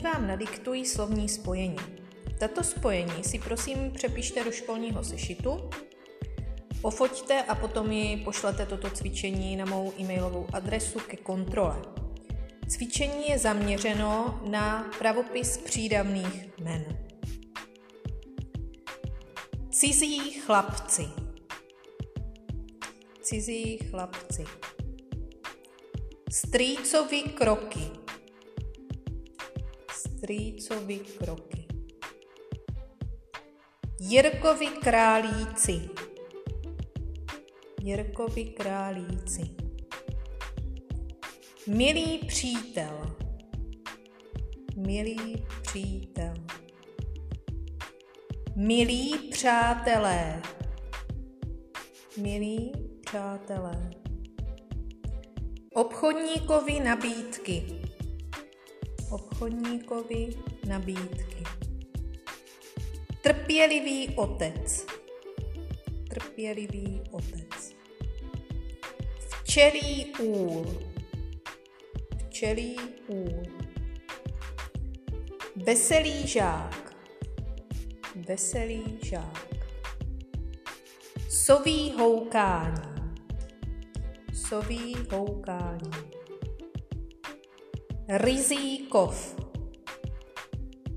[0.00, 1.76] vám nadiktuji slovní spojení.
[2.38, 5.70] Tato spojení si prosím přepište do školního sešitu,
[6.82, 11.82] ofoťte a potom ji pošlete toto cvičení na mou e-mailovou adresu ke kontrole.
[12.68, 16.98] Cvičení je zaměřeno na pravopis přídavných men.
[19.70, 21.08] Cizí chlapci.
[23.22, 24.44] Cizí chlapci.
[26.30, 28.01] Strýcovi kroky.
[30.22, 31.66] Strýcovi kroky.
[34.00, 35.90] Jirkovi králíci.
[37.80, 39.42] Jirkovi králíci.
[41.66, 43.16] Milý přítel.
[44.76, 46.34] Milý přítel.
[48.56, 50.42] Milí přátelé.
[52.16, 53.90] Milí přátelé.
[55.74, 57.82] Obchodníkovi nabídky.
[59.12, 60.28] Obchodníkovi
[60.68, 61.44] nabídky.
[63.22, 64.86] Trpělivý otec.
[66.08, 67.74] Trpělivý otec.
[69.18, 70.66] Včelí úl.
[72.16, 73.42] Včelí úl.
[75.56, 76.96] Veselý žák.
[78.28, 79.56] Veselý žák.
[81.28, 83.12] Soví houkání.
[84.34, 86.21] Soví houkání.
[88.08, 89.14] Rizí kov.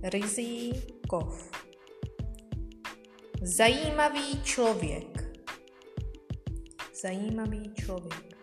[0.04, 0.74] Rizí
[1.08, 1.52] kov.
[3.42, 5.38] Zajímavý člověk.
[7.02, 8.38] Zajímavý člověk.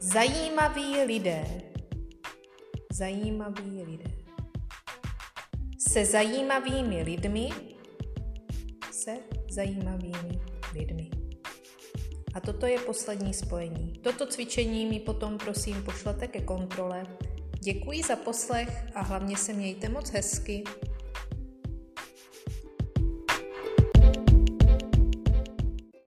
[0.00, 1.62] Zajímaví lidé.
[2.92, 4.12] Zajímaví lidé.
[5.78, 7.48] Se zajímavými lidmi.
[8.90, 9.16] Se
[9.50, 10.40] zajímavými
[10.74, 11.23] lidmi.
[12.34, 13.92] A toto je poslední spojení.
[14.02, 17.06] Toto cvičení mi potom prosím pošlete ke kontrole.
[17.60, 20.64] Děkuji za poslech a hlavně se mějte moc hezky.